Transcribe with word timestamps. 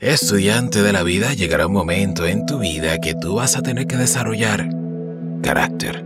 Estudiante 0.00 0.82
de 0.82 0.94
la 0.94 1.02
vida, 1.02 1.34
llegará 1.34 1.66
un 1.66 1.74
momento 1.74 2.26
en 2.26 2.46
tu 2.46 2.58
vida 2.58 2.98
que 3.02 3.14
tú 3.14 3.34
vas 3.34 3.58
a 3.58 3.60
tener 3.60 3.86
que 3.86 3.98
desarrollar 3.98 4.66
carácter. 5.42 6.02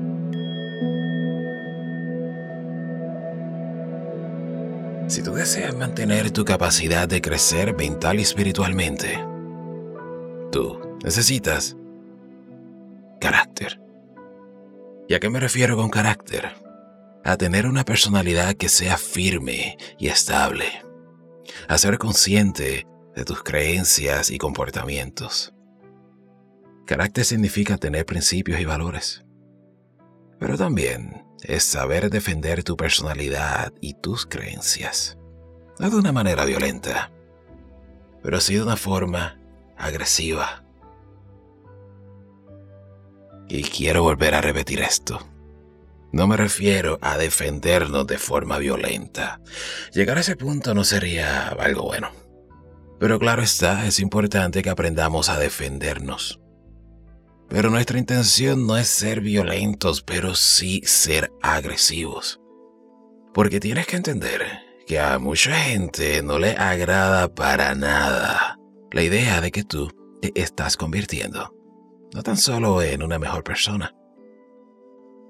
Si 5.07 5.22
tú 5.22 5.34
deseas 5.34 5.76
mantener 5.76 6.33
tu 6.33 6.44
capacidad 6.44 7.07
de 7.07 7.22
crecer 7.22 7.76
mental 7.76 8.18
y 8.18 8.22
espiritualmente, 8.22 9.25
tú 10.51 10.99
necesitas 11.05 11.77
carácter. 13.21 13.81
¿Y 15.09 15.15
a 15.15 15.21
qué 15.21 15.31
me 15.31 15.39
refiero 15.39 15.77
con 15.77 15.89
carácter? 15.89 16.51
A 17.23 17.37
tener 17.37 17.69
una 17.69 17.85
personalidad 17.85 18.55
que 18.55 18.69
sea 18.69 18.97
firme 18.97 19.79
y 20.01 20.09
estable. 20.09 20.83
A 21.69 21.79
ser 21.79 21.99
consciente 21.99 22.89
de 23.15 23.25
tus 23.25 23.43
creencias 23.43 24.30
y 24.30 24.39
comportamientos. 24.39 25.55
Carácter 26.87 27.25
significa 27.25 27.79
tener 27.79 28.05
principios 28.05 28.61
y 28.61 28.65
valores. 28.65 29.25
Pero 30.38 30.59
también 30.59 31.24
es 31.43 31.65
saber 31.65 32.11
defender 32.11 32.65
tu 32.65 32.77
personalidad 32.77 33.73
y 33.80 33.95
tus 33.95 34.27
creencias. 34.27 35.16
No 35.79 35.91
de 35.91 35.97
una 35.97 36.12
manera 36.12 36.45
violenta, 36.45 37.11
pero 38.23 38.41
sí 38.41 38.55
de 38.55 38.62
una 38.62 38.77
forma 38.77 39.41
agresiva. 39.77 40.65
Y 43.49 43.62
quiero 43.62 44.02
volver 44.02 44.35
a 44.35 44.41
repetir 44.41 44.80
esto. 44.80 45.27
No 46.12 46.27
me 46.27 46.37
refiero 46.37 46.99
a 47.02 47.19
defendernos 47.19 48.07
de 48.07 48.19
forma 48.19 48.59
violenta. 48.59 49.41
Llegar 49.93 50.16
a 50.16 50.21
ese 50.21 50.37
punto 50.37 50.73
no 50.73 50.85
sería 50.85 51.49
algo 51.49 51.83
bueno. 51.83 52.23
Pero 52.98 53.19
claro 53.19 53.43
está, 53.43 53.87
es 53.87 54.01
importante 54.01 54.62
que 54.62 54.71
aprendamos 54.71 55.29
a 55.29 55.39
defendernos. 55.39 56.41
Pero 57.48 57.71
nuestra 57.71 57.99
intención 57.99 58.66
no 58.66 58.77
es 58.77 58.88
ser 58.88 59.21
violentos, 59.21 60.02
pero 60.02 60.35
sí 60.35 60.82
ser 60.85 61.33
agresivos. 61.43 62.41
Porque 63.33 63.60
tienes 63.60 63.87
que 63.87 63.96
entender 63.96 64.42
que 64.86 64.98
a 64.98 65.18
mucha 65.18 65.55
gente 65.56 66.22
no 66.22 66.38
le 66.38 66.52
agrada 66.52 67.34
para 67.34 67.74
nada 67.74 68.58
la 68.92 69.02
idea 69.02 69.40
de 69.40 69.50
que 69.50 69.64
tú 69.64 69.90
te 70.20 70.33
estás 70.40 70.77
convirtiendo 70.77 71.55
no 72.14 72.22
tan 72.22 72.36
solo 72.36 72.80
en 72.80 73.02
una 73.02 73.18
mejor 73.18 73.42
persona, 73.42 73.92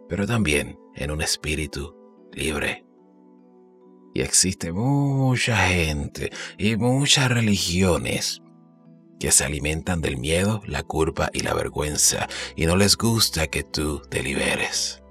pero 0.07 0.27
también 0.27 0.79
en 0.95 1.11
un 1.11 1.23
espíritu 1.23 1.97
libre. 2.33 2.84
Y 4.15 4.23
existe 4.23 4.73
mucha 4.73 5.57
gente 5.69 6.31
y 6.57 6.77
muchas 6.77 7.29
religiones 7.29 8.41
que 9.19 9.33
se 9.33 9.45
alimentan 9.45 10.01
del 10.01 10.19
miedo, 10.19 10.63
la 10.67 10.85
culpa 10.85 11.31
y 11.33 11.41
la 11.41 11.53
vergüenza 11.53 12.29
y 12.55 12.67
no 12.67 12.77
les 12.77 12.97
gusta 12.97 13.49
que 13.49 13.65
tú 13.65 14.01
te 14.09 14.23
liberes. 14.23 15.03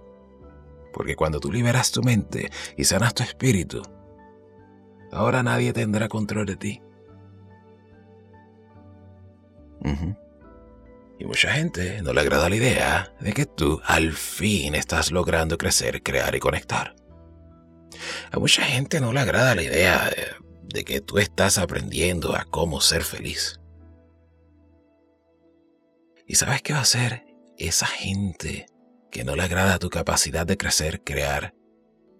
Porque 0.94 1.16
cuando 1.18 1.40
tú 1.40 1.52
liberas 1.52 1.92
tu 1.92 2.02
mente 2.02 2.50
y 2.78 2.86
sanas 2.86 3.14
tu 3.14 3.24
espíritu, 3.24 3.82
ahora 5.12 5.44
nadie 5.44 5.74
tendrá 5.74 6.08
control 6.08 6.46
de 6.46 6.56
ti. 6.56 6.82
Y 11.20 11.26
mucha 11.26 11.52
gente 11.52 12.02
no 12.02 12.14
le 12.14 12.22
agrada 12.22 12.50
la 12.50 12.56
idea 12.56 13.14
de 13.20 13.34
que 13.34 13.46
tú 13.46 13.82
al 13.86 14.14
fin 14.14 14.76
estás 14.76 15.12
logrando 15.12 15.58
crecer, 15.58 16.02
crear 16.04 16.36
y 16.36 16.40
conectar. 16.40 16.96
A 18.32 18.40
mucha 18.40 18.64
gente 18.64 19.00
no 19.00 19.14
le 19.14 19.20
agrada 19.20 19.56
la 19.56 19.64
idea 19.64 20.12
de 20.64 20.84
que 20.84 21.02
tú 21.02 21.20
estás 21.20 21.58
aprendiendo 21.58 22.36
a 22.36 22.46
cómo 22.46 22.82
ser 22.82 23.04
feliz. 23.04 23.60
¿Y 26.26 26.36
sabes 26.36 26.62
qué 26.62 26.74
va 26.74 26.80
a 26.80 26.84
hacer 26.84 27.26
esa 27.58 27.86
gente 27.86 28.66
que 29.12 29.24
no 29.24 29.36
le 29.36 29.44
agrada 29.44 29.80
tu 29.80 29.90
capacidad 29.90 30.46
de 30.46 30.58
crecer, 30.58 31.04
crear 31.04 31.54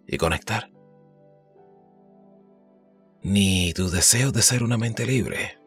y 0.08 0.18
conectar? 0.18 0.70
Ni 3.22 3.74
tu 3.74 3.90
deseo 3.90 4.32
de 4.32 4.42
ser 4.42 4.64
una 4.64 4.78
mente 4.78 5.06
libre 5.06 5.64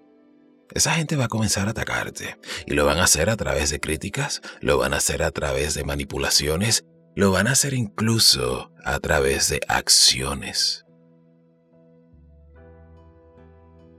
esa 0.75 0.93
gente 0.93 1.17
va 1.17 1.25
a 1.25 1.29
comenzar 1.29 1.69
a 1.69 1.71
atacarte 1.71 2.37
y 2.67 2.75
lo 2.75 2.85
van 2.85 2.99
a 2.99 3.05
hacer 3.05 3.31
a 3.31 3.37
través 3.37 3.71
de 3.71 3.81
críticas, 3.81 4.43
lo 4.61 4.79
van 4.79 4.95
a 4.95 4.99
hacer 4.99 5.23
a 5.23 5.31
través 5.31 5.75
de 5.75 5.85
manipulaciones, 5.85 6.85
lo 7.17 7.31
van 7.31 7.47
a 7.47 7.53
hacer 7.53 7.73
incluso 7.73 8.71
a 8.85 9.01
través 9.01 9.49
de 9.49 9.61
acciones. 9.69 10.85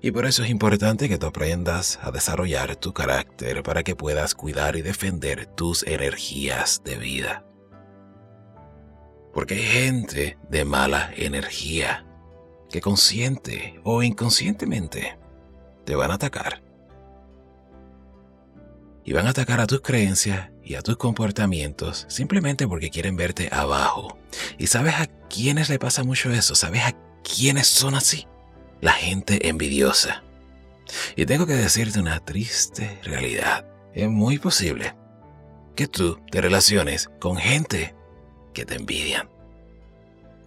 Y 0.03 0.11
por 0.11 0.27
eso 0.27 0.43
es 0.43 0.51
importante 0.51 1.09
que 1.09 1.17
tú 1.17 1.25
aprendas 1.25 1.97
a 2.03 2.11
desarrollar 2.11 2.75
tu 2.75 2.93
carácter 2.93 3.63
para 3.63 3.81
que 3.81 3.95
puedas 3.95 4.35
cuidar 4.35 4.75
y 4.75 4.83
defender 4.83 5.47
tus 5.47 5.81
energías 5.81 6.83
de 6.85 6.95
vida. 6.97 7.43
Porque 9.33 9.55
hay 9.55 9.63
gente 9.63 10.37
de 10.51 10.63
mala 10.63 11.11
energía 11.15 12.05
que 12.69 12.81
consciente 12.81 13.81
o 13.83 14.03
inconscientemente 14.03 15.17
te 15.85 15.95
van 15.95 16.11
a 16.11 16.15
atacar. 16.15 16.61
Y 19.07 19.13
van 19.13 19.25
a 19.25 19.29
atacar 19.29 19.61
a 19.61 19.67
tus 19.67 19.79
creencias 19.79 20.49
y 20.65 20.75
a 20.75 20.81
tus 20.81 20.97
comportamientos 20.97 22.05
simplemente 22.09 22.67
porque 22.67 22.89
quieren 22.89 23.15
verte 23.15 23.47
abajo. 23.53 24.17
¿Y 24.57 24.67
sabes 24.67 24.95
a 24.95 25.05
quiénes 25.29 25.69
le 25.69 25.79
pasa 25.79 26.03
mucho 26.03 26.29
eso? 26.29 26.55
¿Sabes 26.55 26.83
a 26.83 26.93
quiénes 27.23 27.67
son 27.67 27.95
así? 27.95 28.27
La 28.81 28.91
gente 28.91 29.47
envidiosa. 29.47 30.23
Y 31.15 31.25
tengo 31.25 31.47
que 31.47 31.53
decirte 31.53 32.01
una 32.01 32.19
triste 32.19 32.99
realidad. 33.01 33.65
Es 33.93 34.09
muy 34.09 34.39
posible 34.39 34.93
que 35.77 35.87
tú 35.87 36.19
te 36.29 36.41
relaciones 36.41 37.09
con 37.21 37.37
gente 37.37 37.95
que 38.53 38.65
te 38.65 38.75
envidian. 38.75 39.29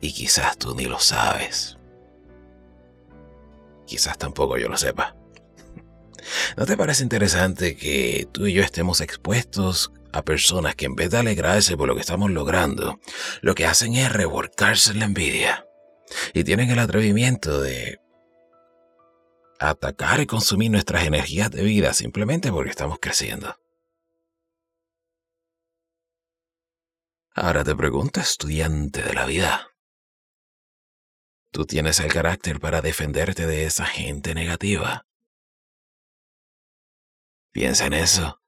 Y 0.03 0.12
quizás 0.12 0.59
tú 0.59 0.75
ni 0.75 0.84
lo 0.84 0.98
sabes. 0.98 1.78
Quizás 3.87 4.19
tampoco 4.19 4.59
yo 4.59 4.69
lo 4.69 4.77
sepa. 4.77 5.16
¿No 6.56 6.66
te 6.66 6.76
parece 6.76 7.02
interesante 7.02 7.76
que 7.76 8.28
tú 8.32 8.46
y 8.46 8.52
yo 8.52 8.62
estemos 8.62 9.00
expuestos 9.00 9.92
a 10.12 10.22
personas 10.22 10.74
que 10.74 10.86
en 10.86 10.94
vez 10.94 11.10
de 11.10 11.18
alegrarse 11.18 11.76
por 11.76 11.88
lo 11.88 11.94
que 11.94 12.00
estamos 12.00 12.30
logrando, 12.30 13.00
lo 13.42 13.54
que 13.54 13.66
hacen 13.66 13.94
es 13.94 14.12
revolcarse 14.12 14.92
en 14.92 14.98
la 15.00 15.04
envidia 15.06 15.66
y 16.34 16.44
tienen 16.44 16.70
el 16.70 16.78
atrevimiento 16.78 17.60
de 17.60 18.00
atacar 19.58 20.20
y 20.20 20.26
consumir 20.26 20.70
nuestras 20.70 21.04
energías 21.04 21.50
de 21.50 21.62
vida 21.62 21.92
simplemente 21.92 22.50
porque 22.50 22.70
estamos 22.70 22.98
creciendo? 23.00 23.56
Ahora 27.34 27.62
te 27.62 27.76
pregunto, 27.76 28.20
estudiante 28.20 29.02
de 29.02 29.14
la 29.14 29.24
vida, 29.24 29.68
¿tú 31.52 31.64
tienes 31.64 32.00
el 32.00 32.12
carácter 32.12 32.58
para 32.58 32.80
defenderte 32.80 33.47
de 33.47 33.66
esa 33.66 33.86
gente 33.86 34.34
negativa? 34.34 35.06
Piensa 37.53 37.87
en 37.87 37.94
eso. 37.94 38.41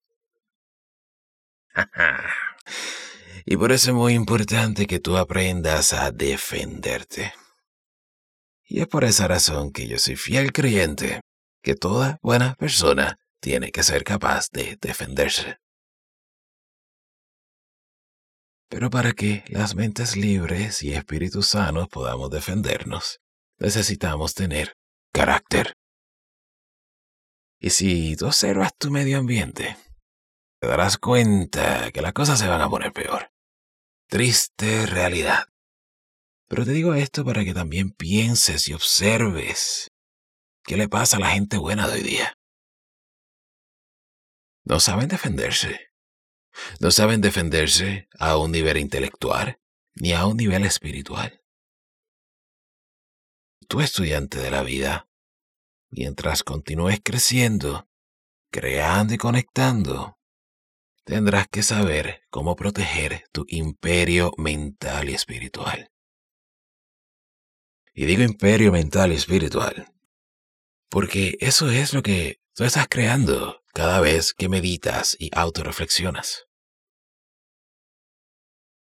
y 3.44 3.56
por 3.56 3.72
eso 3.72 3.90
es 3.90 3.96
muy 3.96 4.14
importante 4.14 4.86
que 4.86 5.00
tú 5.00 5.16
aprendas 5.16 5.92
a 5.92 6.10
defenderte. 6.10 7.32
Y 8.64 8.80
es 8.80 8.86
por 8.86 9.04
esa 9.04 9.28
razón 9.28 9.72
que 9.72 9.86
yo 9.86 9.98
soy 9.98 10.16
fiel 10.16 10.52
creyente 10.52 11.20
que 11.62 11.74
toda 11.74 12.18
buena 12.22 12.54
persona 12.54 13.18
tiene 13.40 13.70
que 13.70 13.82
ser 13.82 14.04
capaz 14.04 14.48
de 14.50 14.78
defenderse. 14.80 15.58
Pero 18.68 18.88
para 18.88 19.12
que 19.12 19.44
las 19.48 19.74
mentes 19.74 20.16
libres 20.16 20.82
y 20.82 20.94
espíritus 20.94 21.48
sanos 21.48 21.88
podamos 21.88 22.30
defendernos, 22.30 23.20
necesitamos 23.58 24.34
tener 24.34 24.74
carácter. 25.12 25.74
Y 27.62 27.70
si 27.70 28.16
tú 28.16 28.26
observas 28.26 28.76
tu 28.76 28.90
medio 28.90 29.18
ambiente, 29.18 29.76
te 30.60 30.66
darás 30.66 30.98
cuenta 30.98 31.92
que 31.92 32.02
las 32.02 32.12
cosas 32.12 32.40
se 32.40 32.48
van 32.48 32.60
a 32.60 32.68
poner 32.68 32.92
peor. 32.92 33.30
Triste 34.08 34.84
realidad. 34.86 35.46
Pero 36.48 36.64
te 36.64 36.72
digo 36.72 36.94
esto 36.94 37.24
para 37.24 37.44
que 37.44 37.54
también 37.54 37.92
pienses 37.92 38.66
y 38.66 38.74
observes 38.74 39.92
qué 40.64 40.76
le 40.76 40.88
pasa 40.88 41.18
a 41.18 41.20
la 41.20 41.30
gente 41.30 41.56
buena 41.56 41.86
de 41.86 41.94
hoy 41.94 42.02
día. 42.02 42.36
No 44.64 44.80
saben 44.80 45.06
defenderse. 45.06 45.92
No 46.80 46.90
saben 46.90 47.20
defenderse 47.20 48.08
a 48.18 48.38
un 48.38 48.50
nivel 48.50 48.76
intelectual 48.78 49.60
ni 49.94 50.14
a 50.14 50.26
un 50.26 50.36
nivel 50.36 50.64
espiritual. 50.64 51.44
Tú 53.68 53.80
estudiante 53.80 54.40
de 54.40 54.50
la 54.50 54.64
vida, 54.64 55.08
mientras 55.92 56.42
continúes 56.42 57.00
creciendo, 57.04 57.86
creando 58.50 59.14
y 59.14 59.18
conectando, 59.18 60.18
tendrás 61.04 61.46
que 61.48 61.62
saber 61.62 62.22
cómo 62.30 62.56
proteger 62.56 63.24
tu 63.30 63.44
imperio 63.48 64.32
mental 64.38 65.10
y 65.10 65.14
espiritual. 65.14 65.90
Y 67.94 68.06
digo 68.06 68.22
imperio 68.22 68.72
mental 68.72 69.12
y 69.12 69.16
espiritual, 69.16 69.92
porque 70.88 71.36
eso 71.40 71.70
es 71.70 71.92
lo 71.92 72.02
que 72.02 72.40
tú 72.54 72.64
estás 72.64 72.86
creando 72.88 73.62
cada 73.74 74.00
vez 74.00 74.32
que 74.32 74.48
meditas 74.48 75.14
y 75.18 75.28
autorreflexionas. 75.32 76.46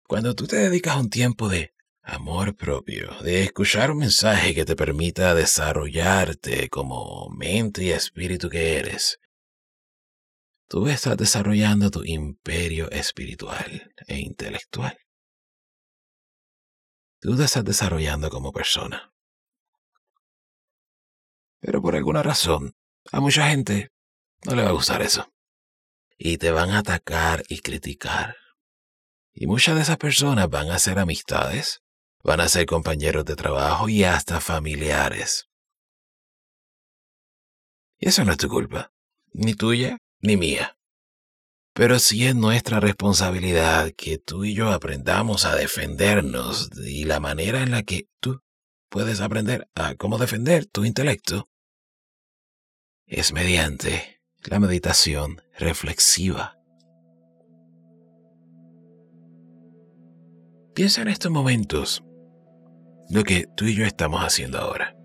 Cuando 0.07 0.34
tú 0.34 0.48
te 0.48 0.57
dedicas 0.57 0.96
un 0.98 1.10
tiempo 1.10 1.50
de 1.50 1.74
amor 2.01 2.56
propio, 2.56 3.12
de 3.21 3.44
escuchar 3.44 3.92
un 3.92 4.00
mensaje 4.00 4.53
que 4.53 4.65
te 4.65 4.75
permita 4.75 5.33
desarrollarte 5.36 6.69
como 6.69 7.30
mente 7.30 7.83
y 7.83 7.92
espíritu 7.92 8.50
que 8.50 8.77
eres, 8.77 9.19
tú 10.68 10.88
estás 10.88 11.18
desarrollando 11.18 11.92
tu 11.92 12.03
imperio 12.03 12.89
espiritual 12.92 13.94
e 14.07 14.19
intelectual. 14.19 14.98
Tú 17.19 17.38
te 17.38 17.44
estás 17.44 17.63
desarrollando 17.63 18.30
como 18.30 18.51
persona. 18.51 19.13
Pero 21.59 21.81
por 21.81 21.95
alguna 21.95 22.24
razón, 22.24 22.75
a 23.12 23.19
mucha 23.19 23.47
gente 23.50 23.92
no 24.44 24.56
le 24.56 24.63
va 24.63 24.69
a 24.69 24.74
gustar 24.74 25.04
eso. 25.04 25.31
Y 26.18 26.39
te 26.39 26.51
van 26.51 26.71
a 26.71 26.80
atacar 26.80 27.44
y 27.47 27.59
criticar. 27.59 28.36
Y 29.33 29.45
muchas 29.45 29.75
de 29.75 29.81
esas 29.81 29.97
personas 29.97 30.50
van 30.50 30.71
a 30.71 30.80
ser 30.80 31.00
amistades, 31.00 31.81
van 32.23 32.39
a 32.41 32.50
ser 32.50 32.65
compañeros 32.65 33.25
de 33.25 33.35
trabajo 33.35 33.89
y 33.89 34.03
hasta 34.03 34.39
familiares. 34.39 35.50
Y 38.00 38.09
eso 38.09 38.25
no 38.25 38.31
es 38.31 38.38
tu 38.38 38.47
culpa, 38.47 38.91
ni 39.33 39.53
tuya 39.53 39.97
ni 40.19 40.38
mía. 40.38 40.77
Pero 41.73 42.00
sí 42.00 42.25
es 42.27 42.35
nuestra 42.35 42.79
responsabilidad 42.79 43.91
que 43.95 44.18
tú 44.18 44.44
y 44.44 44.53
yo 44.53 44.71
aprendamos 44.71 45.45
a 45.45 45.56
defendernos 45.56 46.69
y 46.85 47.06
la 47.06 47.19
manera 47.19 47.63
en 47.63 47.71
la 47.71 47.83
que 47.83 48.09
tú 48.19 48.41
puedes 48.89 49.21
aprender 49.21 49.69
a 49.73 49.95
cómo 49.95 50.18
defender 50.18 50.65
tu 50.65 50.83
intelecto 50.83 51.50
es 53.06 53.31
mediante 53.31 54.21
la 54.44 54.59
meditación 54.59 55.41
reflexiva. 55.57 56.57
Piensa 60.73 61.01
en 61.01 61.09
estos 61.09 61.31
momentos 61.31 62.03
lo 63.09 63.24
que 63.24 63.48
tú 63.56 63.65
y 63.65 63.75
yo 63.75 63.86
estamos 63.86 64.21
haciendo 64.21 64.59
ahora. 64.59 64.95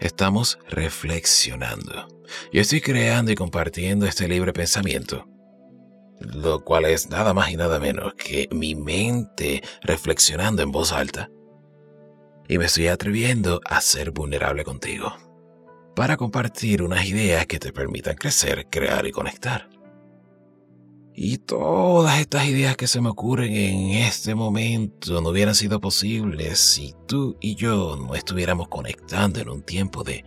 Estamos 0.00 0.58
reflexionando. 0.68 2.08
Yo 2.52 2.60
estoy 2.60 2.80
creando 2.80 3.32
y 3.32 3.34
compartiendo 3.34 4.06
este 4.06 4.28
libre 4.28 4.52
pensamiento, 4.52 5.28
lo 6.20 6.64
cual 6.64 6.86
es 6.86 7.10
nada 7.10 7.34
más 7.34 7.50
y 7.50 7.56
nada 7.56 7.78
menos 7.78 8.14
que 8.14 8.48
mi 8.50 8.74
mente 8.74 9.62
reflexionando 9.82 10.62
en 10.62 10.72
voz 10.72 10.92
alta. 10.92 11.28
Y 12.48 12.58
me 12.58 12.66
estoy 12.66 12.88
atreviendo 12.88 13.60
a 13.64 13.80
ser 13.80 14.10
vulnerable 14.10 14.64
contigo, 14.64 15.14
para 15.94 16.16
compartir 16.16 16.82
unas 16.82 17.04
ideas 17.06 17.46
que 17.46 17.58
te 17.58 17.72
permitan 17.72 18.16
crecer, 18.16 18.66
crear 18.70 19.06
y 19.06 19.12
conectar. 19.12 19.68
Y 21.14 21.38
todas 21.38 22.18
estas 22.20 22.46
ideas 22.46 22.76
que 22.76 22.86
se 22.86 23.00
me 23.00 23.10
ocurren 23.10 23.54
en 23.54 23.90
este 23.90 24.34
momento 24.34 25.20
no 25.20 25.30
hubieran 25.30 25.54
sido 25.54 25.80
posibles 25.80 26.58
si 26.58 26.94
tú 27.06 27.36
y 27.40 27.56
yo 27.56 27.96
no 27.96 28.14
estuviéramos 28.14 28.68
conectando 28.68 29.40
en 29.40 29.48
un 29.48 29.62
tiempo 29.62 30.04
de 30.04 30.24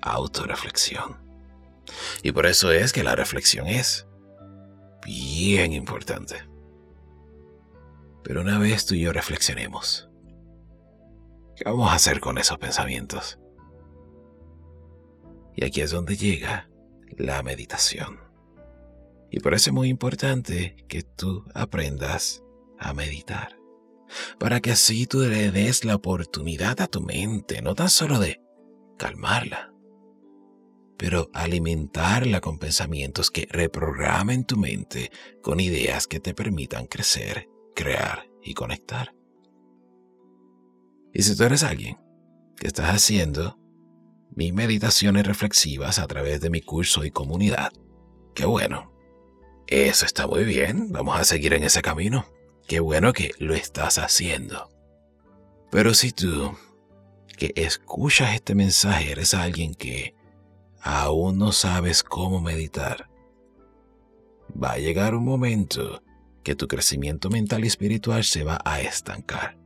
autorreflexión. 0.00 1.20
Y 2.22 2.32
por 2.32 2.46
eso 2.46 2.70
es 2.72 2.92
que 2.92 3.02
la 3.02 3.16
reflexión 3.16 3.66
es 3.66 4.06
bien 5.04 5.72
importante. 5.72 6.36
Pero 8.22 8.40
una 8.40 8.58
vez 8.58 8.86
tú 8.86 8.94
y 8.94 9.00
yo 9.00 9.12
reflexionemos, 9.12 10.08
¿qué 11.56 11.64
vamos 11.64 11.90
a 11.90 11.96
hacer 11.96 12.20
con 12.20 12.38
esos 12.38 12.58
pensamientos? 12.58 13.38
Y 15.56 15.64
aquí 15.64 15.80
es 15.80 15.90
donde 15.90 16.16
llega 16.16 16.70
la 17.16 17.42
meditación. 17.42 18.31
Y 19.32 19.40
por 19.40 19.54
eso 19.54 19.70
es 19.70 19.74
muy 19.74 19.88
importante 19.88 20.76
que 20.88 21.02
tú 21.02 21.44
aprendas 21.54 22.44
a 22.78 22.92
meditar. 22.92 23.56
Para 24.38 24.60
que 24.60 24.72
así 24.72 25.06
tú 25.06 25.20
le 25.20 25.50
des 25.50 25.86
la 25.86 25.94
oportunidad 25.94 26.82
a 26.82 26.86
tu 26.86 27.00
mente, 27.00 27.62
no 27.62 27.74
tan 27.74 27.88
solo 27.88 28.18
de 28.18 28.42
calmarla, 28.98 29.72
pero 30.98 31.30
alimentarla 31.32 32.42
con 32.42 32.58
pensamientos 32.58 33.30
que 33.30 33.48
reprogramen 33.50 34.44
tu 34.44 34.58
mente 34.58 35.10
con 35.42 35.60
ideas 35.60 36.06
que 36.06 36.20
te 36.20 36.34
permitan 36.34 36.86
crecer, 36.86 37.48
crear 37.74 38.28
y 38.42 38.52
conectar. 38.52 39.14
Y 41.14 41.22
si 41.22 41.34
tú 41.34 41.44
eres 41.44 41.62
alguien 41.62 41.96
que 42.58 42.66
estás 42.66 42.90
haciendo 42.90 43.58
mis 44.36 44.52
meditaciones 44.52 45.26
reflexivas 45.26 45.98
a 45.98 46.06
través 46.06 46.42
de 46.42 46.50
mi 46.50 46.60
curso 46.60 47.02
y 47.02 47.10
comunidad, 47.10 47.72
qué 48.34 48.44
bueno, 48.44 48.91
eso 49.72 50.04
está 50.04 50.26
muy 50.26 50.44
bien, 50.44 50.92
vamos 50.92 51.18
a 51.18 51.24
seguir 51.24 51.54
en 51.54 51.64
ese 51.64 51.80
camino. 51.80 52.26
Qué 52.66 52.80
bueno 52.80 53.14
que 53.14 53.32
lo 53.38 53.54
estás 53.54 53.96
haciendo. 53.96 54.68
Pero 55.70 55.94
si 55.94 56.12
tú, 56.12 56.54
que 57.38 57.52
escuchas 57.56 58.34
este 58.34 58.54
mensaje, 58.54 59.12
eres 59.12 59.32
alguien 59.32 59.74
que 59.74 60.14
aún 60.82 61.38
no 61.38 61.52
sabes 61.52 62.02
cómo 62.02 62.40
meditar, 62.40 63.08
va 64.62 64.72
a 64.72 64.78
llegar 64.78 65.14
un 65.14 65.24
momento 65.24 66.02
que 66.42 66.54
tu 66.54 66.68
crecimiento 66.68 67.30
mental 67.30 67.64
y 67.64 67.68
espiritual 67.68 68.24
se 68.24 68.44
va 68.44 68.60
a 68.64 68.82
estancar. 68.82 69.56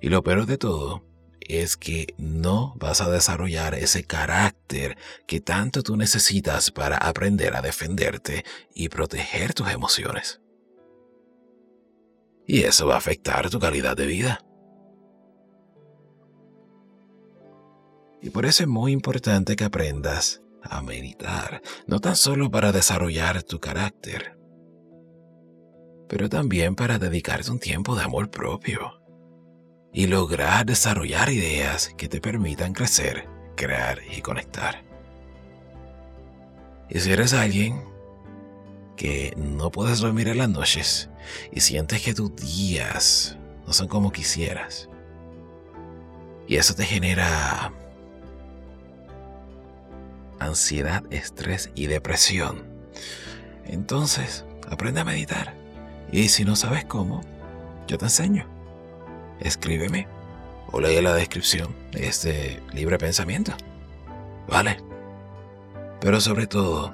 Y 0.00 0.08
lo 0.08 0.22
peor 0.22 0.46
de 0.46 0.56
todo 0.56 1.04
es 1.48 1.76
que 1.76 2.14
no 2.18 2.74
vas 2.76 3.00
a 3.00 3.10
desarrollar 3.10 3.74
ese 3.74 4.04
carácter 4.04 4.96
que 5.26 5.40
tanto 5.40 5.82
tú 5.82 5.96
necesitas 5.96 6.70
para 6.70 6.96
aprender 6.96 7.56
a 7.56 7.62
defenderte 7.62 8.44
y 8.74 8.88
proteger 8.88 9.54
tus 9.54 9.70
emociones. 9.70 10.40
Y 12.46 12.62
eso 12.62 12.86
va 12.86 12.94
a 12.94 12.98
afectar 12.98 13.50
tu 13.50 13.58
calidad 13.58 13.96
de 13.96 14.06
vida. 14.06 14.40
Y 18.22 18.30
por 18.30 18.46
eso 18.46 18.62
es 18.62 18.68
muy 18.68 18.92
importante 18.92 19.56
que 19.56 19.64
aprendas 19.64 20.42
a 20.62 20.82
meditar, 20.82 21.62
no 21.86 22.00
tan 22.00 22.16
solo 22.16 22.50
para 22.50 22.72
desarrollar 22.72 23.42
tu 23.42 23.60
carácter, 23.60 24.36
pero 26.08 26.28
también 26.28 26.74
para 26.74 26.98
dedicarte 26.98 27.50
un 27.50 27.58
tiempo 27.58 27.94
de 27.94 28.02
amor 28.02 28.30
propio 28.30 29.05
y 29.92 30.06
lograr 30.06 30.66
desarrollar 30.66 31.30
ideas 31.30 31.92
que 31.96 32.08
te 32.08 32.20
permitan 32.20 32.72
crecer, 32.72 33.26
crear 33.56 34.00
y 34.14 34.20
conectar. 34.20 34.84
Y 36.88 37.00
si 37.00 37.12
eres 37.12 37.32
alguien 37.32 37.82
que 38.96 39.34
no 39.36 39.70
puedes 39.70 40.00
dormir 40.00 40.28
en 40.28 40.38
las 40.38 40.48
noches 40.48 41.10
y 41.50 41.60
sientes 41.60 42.02
que 42.02 42.14
tus 42.14 42.34
días 42.36 43.36
no 43.66 43.72
son 43.72 43.88
como 43.88 44.12
quisieras, 44.12 44.88
y 46.46 46.56
eso 46.56 46.74
te 46.74 46.84
genera 46.84 47.72
ansiedad, 50.38 51.02
estrés 51.10 51.70
y 51.74 51.86
depresión, 51.86 52.64
entonces 53.64 54.44
aprende 54.70 55.00
a 55.00 55.04
meditar. 55.04 55.54
Y 56.12 56.28
si 56.28 56.44
no 56.44 56.54
sabes 56.54 56.84
cómo, 56.84 57.22
yo 57.88 57.98
te 57.98 58.04
enseño 58.04 58.55
escríbeme 59.40 60.06
o 60.72 60.80
lee 60.80 61.00
la 61.00 61.14
descripción 61.14 61.74
de 61.92 62.08
este 62.08 62.62
libre 62.72 62.98
pensamiento. 62.98 63.52
¿Vale? 64.48 64.78
Pero 66.00 66.20
sobre 66.20 66.46
todo, 66.46 66.92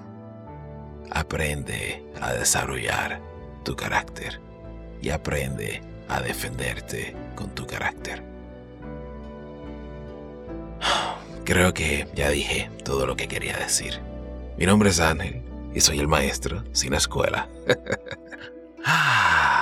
aprende 1.11 2.03
a 2.21 2.33
desarrollar 2.33 3.21
tu 3.65 3.77
carácter 3.77 4.41
y 5.01 5.11
aprende 5.11 5.83
a 6.09 6.21
defenderte 6.21 7.15
con 7.35 7.51
tu 7.51 7.67
carácter. 7.67 8.23
Creo 11.45 11.75
que 11.75 12.07
ya 12.15 12.31
dije 12.31 12.71
todo 12.85 13.07
lo 13.07 13.17
que 13.17 13.29
quería 13.29 13.57
decir. 13.57 14.01
Mi 14.57 14.67
nombre 14.67 14.91
es 14.91 15.01
Ángel 15.01 15.43
y 15.75 15.81
soy 15.81 15.99
el 15.99 16.09
maestro 16.09 16.63
sin 16.73 16.95
escuela. 16.95 17.49